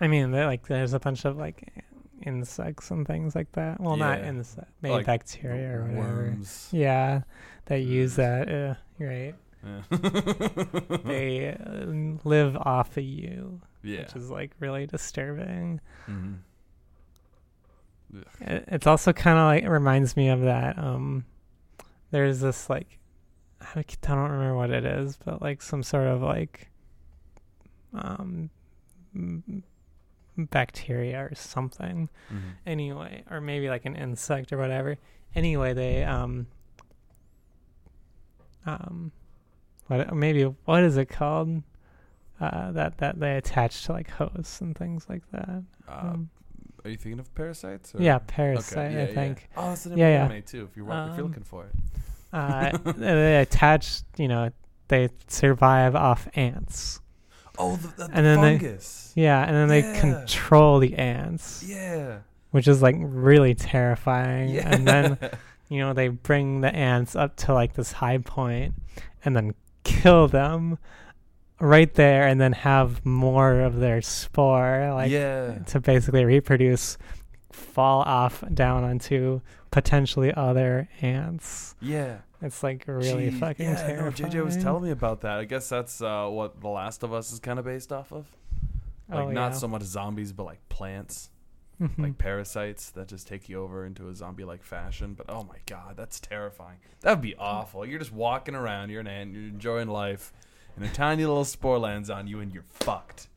[0.00, 1.72] I mean, like there's a bunch of like
[2.24, 3.80] insects and things like that.
[3.80, 4.28] Well, not Yeah.
[4.28, 6.16] insects, maybe Like bacteria or whatever.
[6.22, 6.68] Worms.
[6.72, 7.22] Yeah,
[7.66, 8.48] that use that.
[8.48, 9.34] Uh, right.
[9.64, 9.82] Yeah.
[11.04, 11.84] They uh,
[12.24, 14.00] live off of you, yeah.
[14.02, 15.80] which is like really disturbing.
[16.08, 16.38] Mhm.
[18.40, 20.78] It- It's also kind of like it reminds me of that.
[20.78, 21.24] Um,
[22.10, 22.98] there's this like
[23.74, 26.68] I don't remember what it is, but like some sort of like
[27.94, 28.50] um
[30.36, 32.08] bacteria or something.
[32.30, 32.40] Mhm.
[32.66, 34.96] Anyway, or maybe like an insect or whatever.
[35.34, 36.46] Anyway, they um
[38.66, 39.12] um
[39.88, 41.62] what maybe what is it called?
[42.40, 45.62] Uh, that that they attach to like hosts and things like that.
[45.88, 46.30] Uh, Um,
[46.84, 47.94] are you thinking of parasites?
[47.94, 48.02] Or?
[48.02, 48.92] yeah, Okay, parasite.
[48.92, 49.14] yeah, I yeah.
[49.14, 49.48] think.
[49.56, 50.68] Oh, that's the name Yeah, anime too.
[50.70, 51.72] If you're wa- if you're Um, looking for it.
[52.32, 54.02] Uh, they attach.
[54.16, 54.50] You know,
[54.88, 57.00] they survive off ants.
[57.58, 59.12] Oh, the, the, and then they- fungus.
[59.14, 62.18] Yeah, and then they control the ants, yeah.
[62.50, 64.48] which is like really terrifying.
[64.50, 64.68] Yeah.
[64.74, 65.18] And then
[65.68, 68.74] you know they bring the ants up to like this high point,
[69.24, 70.78] and then kill them
[71.62, 75.58] right there, and then have more of their spore, like yeah.
[75.68, 76.98] to basically reproduce,
[77.52, 81.74] fall off down onto potentially other ants.
[81.80, 82.18] Yeah.
[82.42, 84.32] It's like really Jeez, fucking yeah, terrifying.
[84.32, 85.38] No, JJ was telling me about that.
[85.38, 88.26] I guess that's uh, what The Last of Us is kind of based off of.
[89.08, 89.58] Like Oh, not yeah.
[89.58, 91.30] so much zombies, but like plants,
[91.80, 91.98] Mhm.
[91.98, 95.14] like parasites that just take you over into a zombie-like fashion.
[95.14, 96.78] But oh my god, that's terrifying.
[97.02, 97.86] That would be awful.
[97.86, 100.32] You're just walking around, you're an ant, you're enjoying life,
[100.76, 103.28] and a tiny little spore lands on you, and you're fucked.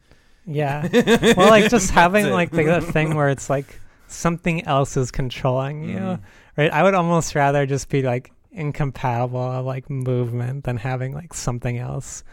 [0.45, 0.87] yeah.
[1.37, 5.97] Well, like just having like the, thing where it's like something else is controlling you,
[5.97, 6.19] Mhm.
[6.57, 6.71] right?
[6.71, 11.77] I would almost rather just be like incompatible of like movement than having like something
[11.77, 12.23] else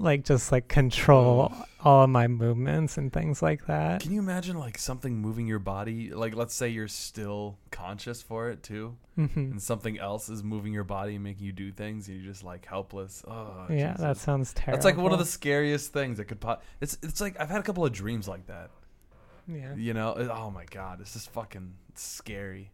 [0.00, 1.52] like just like control
[1.84, 4.00] all of my movements and things like that.
[4.00, 6.10] Can you imagine like something moving your body?
[6.12, 10.72] Like let's say you're still conscious for it too, hmm and something else is moving
[10.72, 13.22] your body and making you do things, and you're just like helpless.
[13.28, 14.00] Oh, Yeah, Jesus.
[14.00, 14.76] that sounds terrible.
[14.76, 16.62] That's like one of the scariest things that could pop.
[16.80, 18.70] It's it's like I've had a couple of dreams like that.
[19.46, 19.74] yeah.
[19.74, 22.70] You know, It- oh my god, it's just fucking scary.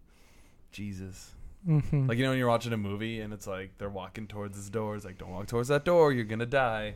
[0.73, 1.33] Jesus.
[1.67, 4.57] Hmm Like you know when you're watching a movie and it's like they're walking towards
[4.57, 6.95] this door, it's like don't walk towards that door, you're gonna die.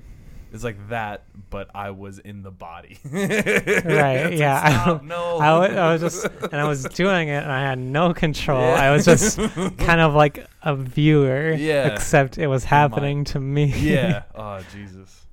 [0.52, 2.98] It's like that, but I was in the body.
[3.12, 4.32] right?
[4.32, 5.38] yeah, I don't- no.
[5.38, 8.60] I wa- I was just and I was doing it and I had no control.
[8.60, 8.74] Yeah.
[8.86, 9.36] I was just
[9.78, 11.86] kind of like a viewer, Yeah.
[11.94, 13.66] except it was happening to me.
[13.78, 14.22] yeah.
[14.34, 15.26] Oh Jesus.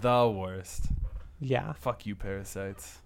[0.00, 0.86] The worst.
[1.40, 1.72] yeah.
[1.74, 2.98] Fuck you, parasites.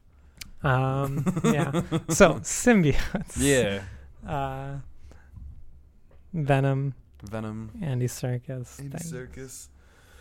[0.63, 1.73] Um, yeah.
[2.11, 3.37] So symbiotes.
[3.37, 3.83] Yeah.
[4.25, 4.77] Uh,
[6.33, 7.71] Venom, Venom.
[7.83, 8.79] Andy Serkis.
[8.81, 8.97] Andy.
[8.99, 9.69] Serkis.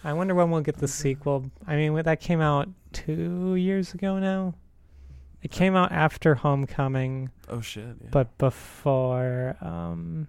[0.03, 1.51] I wonder when we'll get the sequel.
[1.67, 4.55] I mean, that came out two years ago now.
[5.43, 7.83] It came out after Homecoming, Oh shit.
[8.01, 8.09] Yeah.
[8.11, 10.27] but before, um,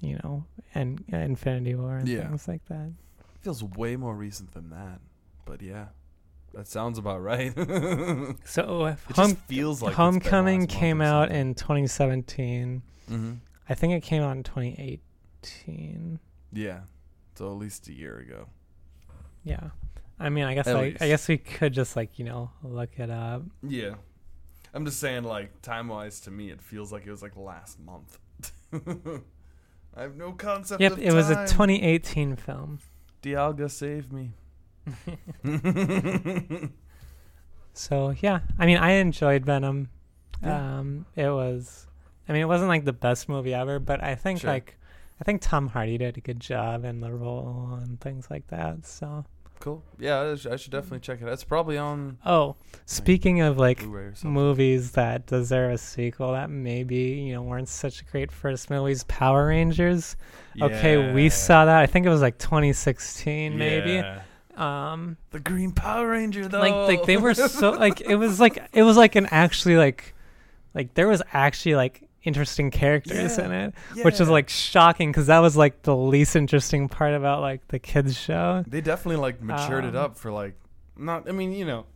[0.00, 2.26] you know, and Infinity War and Yeah.
[2.28, 2.92] things like that.
[3.40, 5.00] feels way more recent than that.
[5.44, 5.86] But yeah.
[6.54, 7.52] That sounds about right.
[8.44, 12.82] So It Home, just feels like Homecoming came out in 2017.
[13.10, 13.32] Mm-hmm.
[13.68, 16.18] I think it came out in 2018.
[16.52, 16.80] Yeah.
[17.34, 18.48] So at least a year ago.
[19.44, 19.70] Yeah.
[20.18, 20.90] I mean, I guess I.
[20.90, 23.42] Guess we could just like you know look it up.
[23.62, 23.94] Yeah.
[24.74, 27.78] I'm just saying, like, time wise, to me, it feels like it was like last
[27.78, 28.18] month.
[29.94, 32.78] I have no concept Yep, of it was a 2018 film.
[33.22, 34.32] Dialga save me.
[37.74, 39.88] So yeah, I mean, I enjoyed Venom.
[40.42, 40.78] Yeah.
[40.78, 41.86] Um, it was,
[42.28, 44.50] I mean, it wasn't like the best movie ever, but I think Sure.
[44.50, 44.78] like,
[45.20, 48.86] I think Tom Hardy did a good job in the role and things like that.
[48.86, 49.24] So,
[49.60, 49.82] cool.
[49.98, 51.32] Yeah, I should, definitely check it out.
[51.32, 52.56] It's probably on oh,
[52.86, 54.32] speaking of like or something.
[54.32, 59.48] movies that deserve a sequel that maybe you know weren't such great first movies, Power
[59.48, 60.16] Rangers.
[60.60, 61.78] Okay, we saw that.
[61.80, 63.92] I think it was like 2016, maybe.
[63.94, 64.22] Yeah.
[64.56, 66.60] Um, The Green Power Ranger, though.
[66.60, 70.14] like like they were so like it was like it was like an actually like
[70.74, 73.44] like there was actually like interesting characters Yeah.
[73.46, 77.40] in it which is like shocking because that was like the least interesting part about
[77.40, 80.54] like the kids show They definitely like matured it Um, up for like
[80.96, 81.28] not.
[81.28, 81.86] I mean, you know,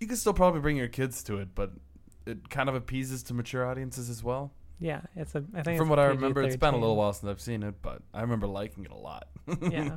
[0.00, 1.72] you can still probably bring your kids to it, but
[2.26, 4.52] it kind of appeases to mature audiences as well.
[4.78, 7.12] yeah it's a i think From it's what I remember, it's been a little while
[7.12, 9.26] since I've seen it, but I remember liking it a lot.
[9.70, 9.96] yeah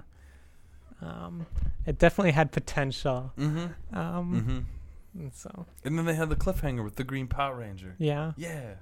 [1.02, 1.46] um
[1.86, 3.98] it definitely had potential mm-hmm.
[3.98, 5.20] um Mm-hmm.
[5.22, 7.96] and so And then they had the cliffhanger with the Green Power Ranger.
[8.00, 8.76] yeah Yeah.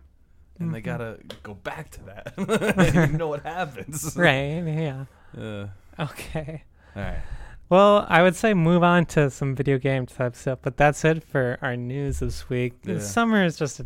[0.59, 0.85] And they Mhm.
[0.85, 2.33] gotta go back to that.
[2.93, 4.13] they know what happens.
[4.17, 5.05] right yeah
[5.37, 5.67] Uh,
[5.99, 6.63] okay
[6.95, 7.21] all right.
[7.69, 11.23] Well, I would say move on to some video game type stuff, but that's it
[11.23, 12.81] for our news this week.
[12.81, 12.99] The Yeah.
[12.99, 13.85] summer is just a,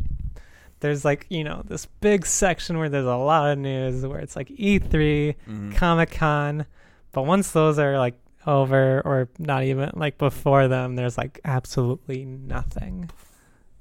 [0.79, 4.36] there's like you know this big section where there's a lot of news where it's
[4.38, 5.75] like E3, Mhm.
[5.75, 6.65] Comic Con,
[7.12, 8.15] but once those are like
[8.47, 13.09] over or not even like before them, there's like absolutely nothing,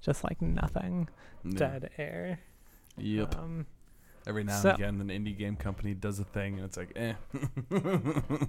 [0.00, 1.08] just like nothing,
[1.48, 2.40] dead air.
[3.02, 3.38] Yep.
[3.38, 3.66] Um,
[4.26, 6.92] Every now so- and again, an indie game company does a thing, and it's like,
[6.96, 7.14] eh.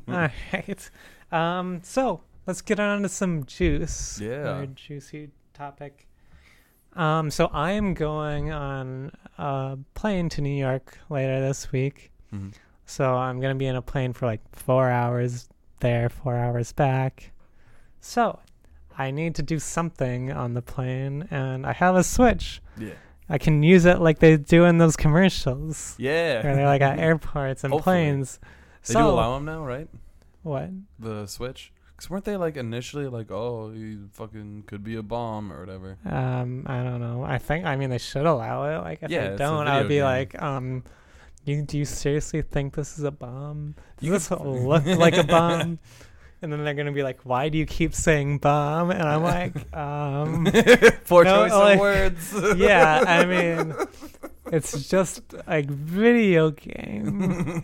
[0.08, 0.90] all right.
[1.32, 4.20] Um, so let's get on to some juice.
[4.22, 4.50] Yeah.
[4.50, 6.08] Our juicy topic.
[6.96, 12.12] Um, so I am going on a plane to New York later this week.
[12.32, 12.54] Mhm.
[12.86, 17.32] So I'm gonna be in a plane for like four hours there, four hours back.
[18.00, 18.40] So
[18.96, 22.62] I need to do something on the plane, and I have a Switch.
[22.78, 22.94] Yeah.
[23.34, 26.44] I can use it like they do in those commercials, Yeah.
[26.44, 27.96] where they're like at airports and Hopefully.
[27.96, 28.40] planes.
[28.86, 29.88] They so do allow them now, right?
[30.44, 30.70] what?
[31.00, 31.72] The Switch.
[31.96, 35.98] Because weren't they like initially like, oh, you fucking could be a bomb or whatever?
[36.06, 37.24] Um, I don't know.
[37.24, 38.84] I think I mean they should allow it.
[38.84, 40.04] Like if Yeah, they don't, I would be game.
[40.04, 40.84] like, um,
[41.46, 43.76] you do you seriously think this is a bomb?
[43.98, 45.80] Does You this look like a bomb?
[46.44, 48.92] And then they're gonna be like, why do you keep saying bomb?
[48.92, 50.44] And I'm like, um,
[51.08, 52.34] Poor No, choice like- of words.
[52.58, 53.02] yeah.
[53.08, 53.74] I mean,
[54.52, 57.64] it's just like video game.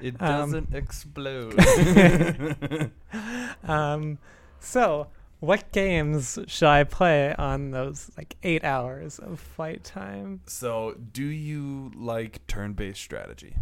[0.00, 1.60] it um, doesn't explode.
[3.64, 4.16] um,
[4.58, 5.08] so
[5.40, 10.40] what games should I play on those like eight hours of flight time?
[10.46, 13.54] so, do you like turn-based strategy?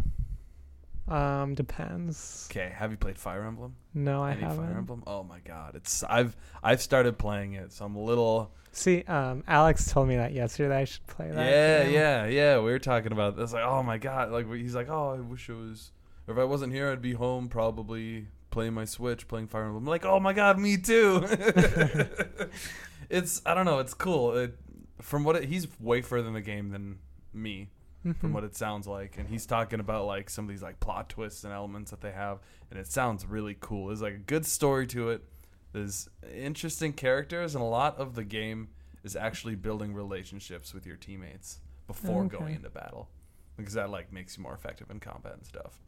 [1.07, 2.47] Um, depends.
[2.49, 3.75] Okay, have you played Fire Emblem?
[3.93, 4.65] No, I Any haven't.
[4.65, 5.03] Fire Emblem?
[5.05, 9.41] Oh my god, it's I've I've started playing it, so I'm a little See, um,
[9.47, 10.81] Alex told me that yesterday.
[10.81, 11.49] I should play that.
[11.49, 11.93] yeah, game.
[11.93, 12.57] yeah, yeah.
[12.57, 13.53] We were talking about this.
[13.53, 15.91] Like, oh my god, like he's like, oh, I wish it was.
[16.27, 19.83] If I wasn't here, I'd be home probably playing my Switch, playing Fire Emblem.
[19.83, 21.23] I'm like, oh my god, me too.
[23.09, 24.35] it's I don't know, it's cool.
[24.35, 24.57] It,
[25.01, 26.99] from what it, he's way further in the game than
[27.33, 27.69] me,
[28.13, 28.33] from Mhm.
[28.33, 31.43] what it sounds like, and he's talking about like some of these like plot twists
[31.43, 32.39] and elements that they have,
[32.69, 33.87] and it sounds really cool.
[33.87, 35.23] There's like a good story to it.
[35.71, 38.69] There's interesting characters, and a lot of the game
[39.03, 42.37] is actually building relationships with your teammates before Okay.
[42.37, 43.09] going into battle,
[43.57, 45.81] because that like makes you more effective in combat and stuff.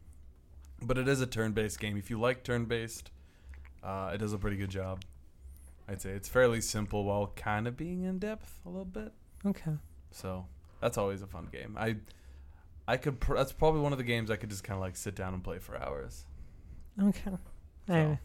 [0.82, 1.96] But it is a turn-based game.
[1.96, 3.10] If you like turn-based,
[3.82, 5.02] uh, it does a pretty good job.
[5.88, 9.12] I'd say it's fairly simple while kind of being in depth a little bit.
[9.46, 9.78] Okay.
[10.10, 10.46] So
[10.80, 11.76] that's always a fun game.
[11.78, 11.96] I
[12.86, 14.96] I could pr- that's probably one of the games I could just kind of like
[14.96, 16.24] sit down and play for hours.
[17.02, 17.30] Okay.
[17.86, 17.94] So.
[17.94, 18.18] I,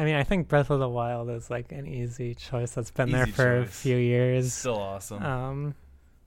[0.00, 3.10] I mean, I think Breath of the Wild is like an easy choice that's been
[3.10, 4.52] there Easy for a few years.
[4.54, 5.22] Still awesome.
[5.22, 5.74] Um,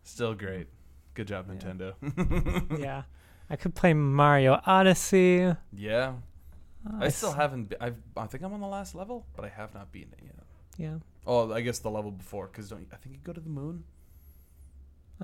[0.04, 0.68] Still great.
[1.14, 1.56] Good job, Yeah.
[1.56, 2.80] Nintendo.
[2.80, 3.04] yeah.
[3.50, 5.44] I could play Mario Odyssey.
[5.44, 6.14] Uh, yeah.
[7.00, 7.70] I still s- haven't.
[7.70, 10.24] Be- I've, I think I'm on the last level, but I have not beaten it
[10.26, 10.36] yet.
[10.78, 10.96] Yeah.
[11.26, 13.50] Oh, I guess the level before, because don't you, I think you go to the
[13.50, 13.84] moon.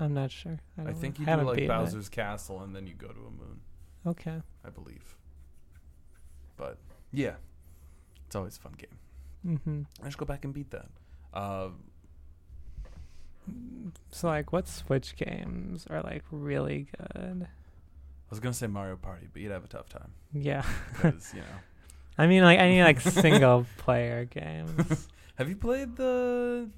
[0.00, 0.58] I'm not sure.
[0.78, 1.32] I, I, think know.
[1.32, 1.74] you do like beaten it.
[1.74, 3.60] Bowser's Castle, and then you go to a moon.
[4.06, 4.40] Okay.
[4.64, 5.14] I believe.
[6.56, 6.78] But
[7.12, 7.34] yeah,
[8.26, 9.56] it's always a fun game.
[9.58, 9.82] Mm-hmm.
[10.04, 10.88] I should go back and beat that.
[11.34, 11.68] Uh,
[14.10, 17.46] So like, what Switch games are like really good?
[17.46, 20.64] I was gonna say Mario Party, but you'd have a tough time Yeah.
[20.92, 21.46] because you know.
[22.18, 25.08] I mean, like any like single player games.
[25.36, 26.68] Have you played the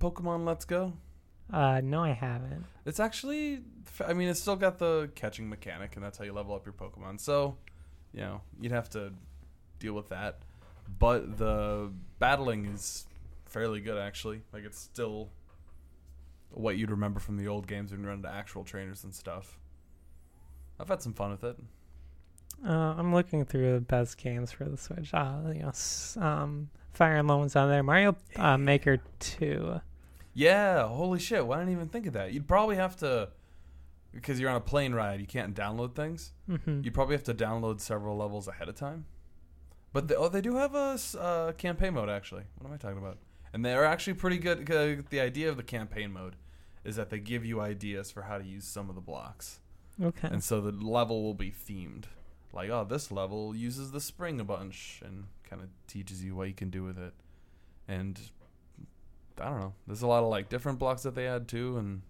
[0.00, 0.94] Pokemon Let's Go?
[1.52, 2.64] Uh, no, I haven't.
[2.84, 3.60] It's actually,
[4.04, 6.72] I mean, it's still got the catching mechanic, and that's how you level up your
[6.72, 7.20] Pokemon.
[7.20, 7.56] So,
[8.12, 9.12] you know, you'd have to
[9.78, 10.40] deal with that.
[10.98, 13.06] But the battling is
[13.44, 14.42] fairly good, actually.
[14.52, 15.30] Like, it's still
[16.50, 19.58] what you'd remember from the old games when you run into actual trainers and stuff.
[20.80, 21.56] I've had some fun with it.
[22.66, 25.12] Uh, I'm looking through the best games for the Switch.
[25.12, 27.82] Uh, you know, um, Fire Emblem's on there.
[27.82, 29.80] Mario uh, Maker Two.
[30.36, 31.46] Yeah, holy shit!
[31.46, 32.30] Why didn't I even think of that?
[32.34, 33.30] You'd probably have to,
[34.12, 36.32] because you're on a plane ride, you can't download things.
[36.48, 36.82] Mm-hmm.
[36.84, 39.06] You probably have to download several levels ahead of time.
[39.94, 42.42] But they, oh, they do have a uh, campaign mode actually.
[42.58, 43.16] What am I talking about?
[43.54, 44.66] And they're actually pretty good.
[44.66, 46.36] The idea of the campaign mode
[46.84, 49.60] is that they give you ideas for how to use some of the blocks,
[50.02, 50.28] Okay.
[50.30, 52.04] and so the level will be themed.
[52.52, 56.48] Like, oh, this level uses the spring a bunch, and kind of teaches you what
[56.48, 57.14] you can do with it.
[57.88, 58.20] And
[59.40, 59.74] I don't know.
[59.86, 62.02] There's a lot of like different blocks that they add too, and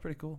[0.00, 0.38] pretty cool.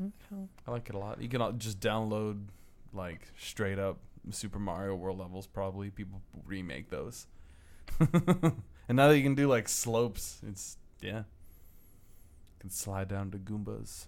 [0.00, 0.42] okay.
[0.66, 1.20] I like it a lot.
[1.20, 2.44] You can uh, just download
[2.92, 3.98] like straight up
[4.30, 5.46] Super Mario World levels.
[5.46, 7.26] Probably people remake those.
[8.00, 11.18] and now that you can do like slopes, it's yeah.
[11.18, 14.06] You can slide down to Goombas.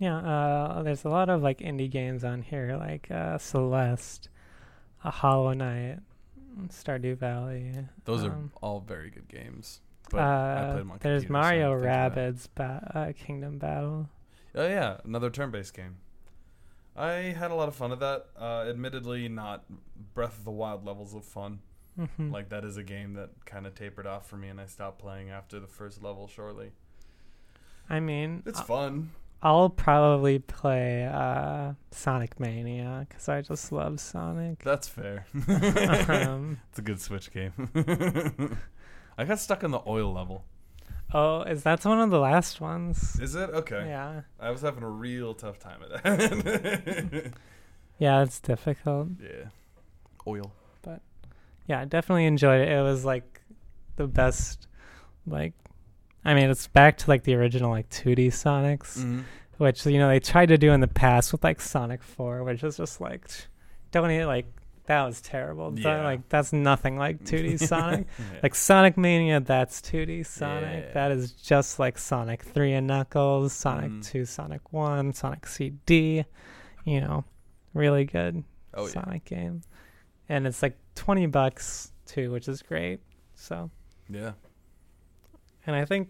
[0.00, 0.18] Yeah.
[0.18, 4.28] Uh, there's a lot of like indie games on here, like uh, Celeste,
[5.04, 5.98] a Hollow Knight,
[6.68, 7.72] Stardew Valley.
[8.04, 9.80] Those Um, are all very good games.
[10.12, 12.34] Uh, played them on there's so Mario didn't think of that.
[12.34, 14.08] Rabbids ba- uh, Kingdom Battle.
[14.54, 15.96] Oh yeah, another turn-based game.
[16.96, 18.26] I had a lot of fun with that.
[18.38, 19.64] Uh, admittedly, not
[20.14, 21.60] Breath of the Wild levels of fun.
[21.98, 22.32] Mm-hmm.
[22.32, 24.98] Like that is a game that kind of tapered off for me, and I stopped
[24.98, 26.28] playing after the first level.
[26.28, 26.70] Shortly,
[27.88, 29.10] I mean, it's I- fun.
[29.42, 34.62] I'll probably play uh, Sonic Mania because I just love Sonic.
[34.64, 35.26] That's fair.
[36.08, 37.52] um, it's a good Switch game.
[39.16, 40.44] I got stuck in the oil level.
[41.12, 43.18] oh, is that one of the last ones?
[43.20, 43.86] Is it okay?
[43.88, 47.32] Yeah, I was having a real tough time at that.
[47.98, 49.08] yeah, it's difficult.
[49.22, 49.48] yeah,
[50.26, 50.52] oil.
[50.82, 51.00] But
[51.68, 52.68] yeah, I definitely enjoyed it.
[52.68, 53.40] It was like
[53.96, 54.66] the best.
[55.26, 55.52] Like,
[56.24, 59.20] I mean, it's back to like the original like 2D Sonics, Mm-hmm.
[59.58, 62.62] which you know they tried to do in the past with like Sonic 4, which
[62.64, 63.28] is just like,
[63.92, 64.46] don't even like
[64.86, 65.70] that was terrible.
[65.70, 66.04] That- Yeah.
[66.04, 68.06] like that's nothing like 2D Sonic.
[68.18, 68.24] Yeah.
[68.42, 70.84] Like Sonic Mania, that's 2D Sonic.
[70.88, 70.92] Yeah.
[70.92, 74.04] That is just like Sonic 3 and Knuckles, Sonic Mm.
[74.06, 76.24] 2, Sonic 1, Sonic CD.
[76.84, 77.24] You know,
[77.72, 78.44] really good
[78.74, 78.86] oh.
[78.86, 79.62] Sonic game.
[80.28, 83.00] And it's like 20 bucks too, which is great.
[83.34, 83.70] So,
[84.08, 84.32] Yeah.
[85.66, 86.08] and I think,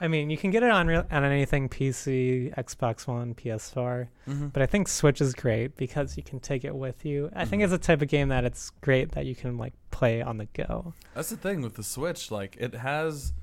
[0.00, 4.08] I mean, you can get it on, real, on anything PC, Xbox One, PS4.
[4.26, 4.46] Mm-hmm.
[4.48, 7.30] But I think Switch is great because you can take it with you.
[7.34, 7.64] I think Mhm.
[7.66, 10.46] it's a type of game that it's great that you can like play on the
[10.46, 10.94] go.
[11.14, 12.30] That's the thing with the Switch.
[12.30, 13.34] Like, it has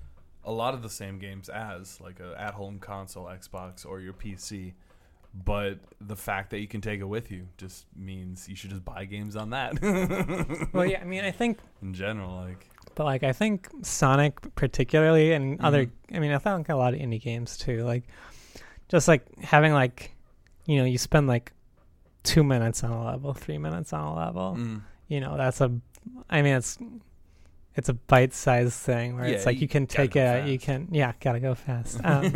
[0.44, 4.74] a lot of the same games as like a at-home console, Xbox, or your PC.
[5.46, 8.84] But the fact that you can take it with you just means you should just
[8.84, 9.80] buy games on that.
[10.74, 12.68] Well, yeah, I mean, I think In general, like,
[12.98, 15.92] But like I think Sonic particularly and other Mhm.
[16.16, 18.04] I mean I think a lot of indie games too like
[18.90, 20.16] just like having like
[20.66, 21.54] you know you spend like
[22.24, 24.56] 2 minutes on a level, 3 minutes on a level.
[24.58, 25.70] mm, You know, that's a
[26.30, 26.78] I mean, it's
[27.76, 30.88] it's a bite-sized thing where Yeah, it's like you you can take it, you can
[30.92, 32.02] yeah, gotta go fast.
[32.04, 32.32] Um,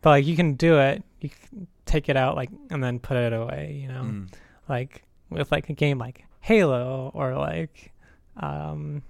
[0.00, 3.16] but like you can do it, you can take it out like and then put
[3.18, 3.78] it away.
[3.82, 4.32] You know, Mm.
[4.68, 7.92] like with like a game like Halo or like
[8.38, 9.02] um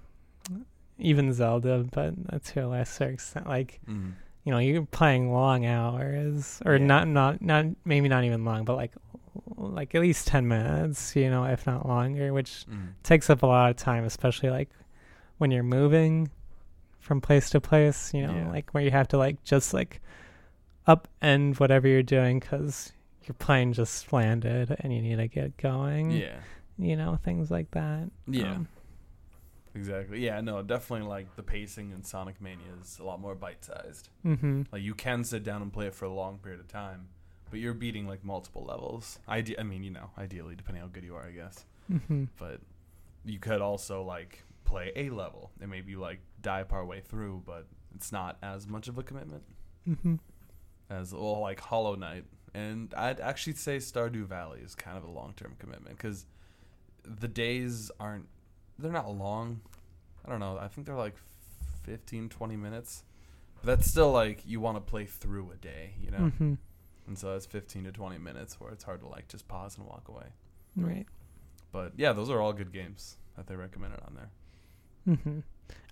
[0.99, 4.13] even Zelda, but to a lesser extent, like Mm.
[4.43, 6.85] you know you're playing long hours or Yeah.
[6.85, 8.93] not not not maybe not even long but like
[9.57, 12.93] like at least 10 minutes you know if not longer which Mm.
[13.03, 14.69] takes up a lot of time especially like
[15.37, 16.29] when you're moving
[16.99, 18.49] from place to place you know Yeah.
[18.49, 20.01] like where you have to like just like
[20.87, 22.93] upend whatever you're doing because
[23.25, 26.39] your plane just landed and you need to get going Yeah.
[26.77, 28.53] you know things like that Yeah.
[28.53, 28.67] Um,
[29.77, 30.23] Exactly.
[30.25, 34.09] Yeah, no, definitely like the pacing in Sonic Mania is a lot more bite sized.
[34.25, 37.09] mhm Like you can sit down and play it for a long period of time,
[37.51, 39.19] but you're beating like multiple levels.
[39.27, 41.65] Ide- I mean, you know, ideally depending how good you are, I guess.
[41.91, 42.59] mhm But
[43.25, 47.67] you could also like play a level and maybe like die part way through, but
[47.95, 49.43] it's not as much of a commitment
[49.87, 50.19] mhm
[50.89, 52.25] as well like Hollow Knight.
[52.53, 56.25] And I'd actually say Stardew Valley is kind of a long term commitment because
[57.03, 58.27] the days aren't
[58.79, 59.61] they're not long.
[60.25, 60.57] I don't know.
[60.59, 61.15] I think they're like
[61.83, 63.03] 15, 20 minutes.
[63.61, 66.31] But that's still like you want to play through a day, you know.
[66.39, 66.57] mhm
[67.07, 69.87] And so that's 15 to 20 minutes where it's hard to like just pause and
[69.87, 70.25] walk away.
[70.75, 71.05] right
[71.71, 75.15] But yeah, those are all good games that they recommended on there.
[75.15, 75.29] Mm-hmm.
[75.29, 75.43] And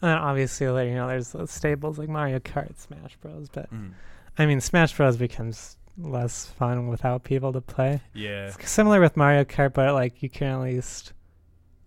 [0.02, 3.50] then obviously, like, you know, there's those staples like Mario Kart, Smash Bros.
[3.50, 3.92] But Mm.
[4.38, 5.16] I mean, Smash Bros.
[5.18, 8.02] becomes less fun without people to play.
[8.14, 8.48] Yeah.
[8.48, 11.14] It's similar with Mario Kart, but like you can at least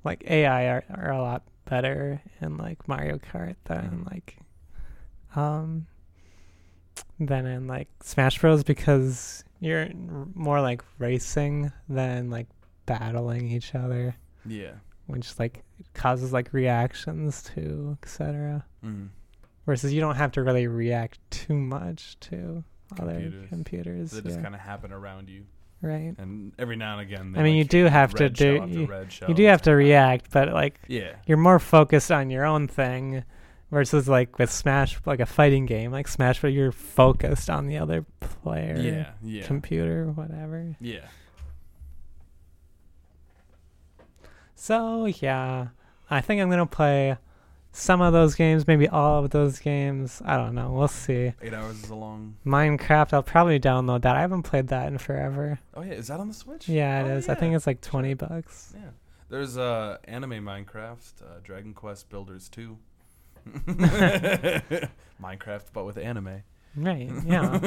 [0.05, 4.39] like AI are, are a lot better in like Mario Kart than like
[5.37, 5.87] um
[7.21, 8.63] than in like Smash Bros.
[8.65, 9.89] because you're
[10.35, 12.47] more like racing than like
[12.87, 14.15] battling each other,
[14.47, 14.73] Yeah.
[15.07, 15.63] which like
[15.95, 18.65] causes like reactions to etc.
[18.85, 19.09] Mm.
[19.67, 22.65] Versus you don't have to really react too much to
[22.99, 23.49] other Computers.
[23.51, 24.11] computers.
[24.13, 25.45] They just kind of happen around you.
[25.83, 26.15] Right.
[26.19, 29.35] And every now and again, I mean, you do have to do you, red you
[29.35, 31.15] do have to react, but like Yeah.
[31.27, 33.25] you're more focused on your own thing
[33.71, 37.79] versus like with Smash, like a fighting game, like Smash, where you're focused on the
[37.79, 39.11] other player, Yeah.
[39.23, 39.47] Yeah.
[39.47, 40.75] computer, whatever.
[40.81, 41.07] yeah.
[44.55, 45.69] So yeah,
[46.11, 47.17] I think I'm gonna play
[47.73, 50.21] some of those games, maybe all of those games.
[50.25, 50.73] I don't know.
[50.73, 51.33] We'll see.
[51.43, 52.37] Eight hours is a long.
[52.45, 54.17] Minecraft, I'll probably download that.
[54.17, 55.59] I haven't played that in forever.
[55.75, 56.69] Oh yeah, is that on the Switch?
[56.69, 57.29] Yeah, it Oh, is.
[57.29, 58.73] I think it's like twenty bucks.
[58.77, 58.91] Yeah.
[59.31, 62.77] There's uh anime Minecraft, uh, Dragon Quest Builders 2.
[65.23, 66.43] Minecraft but with anime.
[66.77, 67.11] Right.
[67.27, 67.59] Yeah.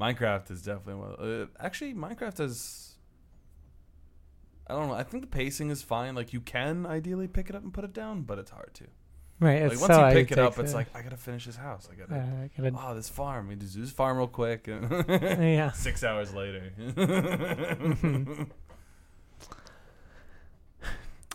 [0.00, 1.12] Minecraft is definitely one.
[1.14, 2.91] Uh, actually, Minecraft is.
[4.72, 4.94] I don't know.
[4.94, 6.14] I think the pacing is fine.
[6.14, 8.84] Like you can ideally pick it up and put it down, but it's hard to.
[9.40, 9.62] right.
[9.62, 11.56] Like It's once so you pick it addictive up, it's like I gotta finish this
[11.56, 11.88] house.
[11.92, 12.14] I gotta.
[12.20, 13.48] uh, gotta, Oh, this farm.
[13.48, 14.66] We just do this farm real quick.
[15.08, 15.72] yeah.
[15.72, 16.72] Six hours later.
[16.78, 18.48] Mhm.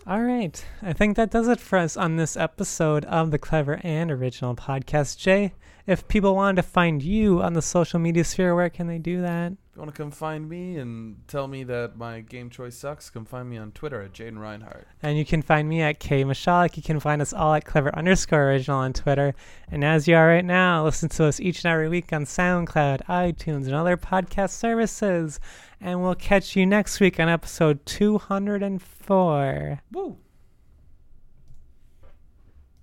[0.05, 0.63] All right.
[0.81, 4.55] I think that does it for us on this episode of the Clever and Original
[4.55, 5.17] Podcast.
[5.17, 5.53] Jay,
[5.85, 9.21] if people wanted to find you on the social media sphere, where can they do
[9.21, 9.51] that?
[9.78, 13.25] You want to come find me and tell me that my game choice sucks, come
[13.25, 14.88] find me on Twitter at Jaden Reinhardt.
[15.03, 16.78] And you can find me at K Mashalik.
[16.78, 19.36] You can find us all at Clever underscore Original on Twitter.
[19.69, 23.05] And as you are right now, listen to us each and every week on SoundCloud,
[23.05, 25.39] iTunes, and other podcast services.
[25.80, 29.82] And we'll catch you next week on episode 204.
[29.91, 30.17] Woo!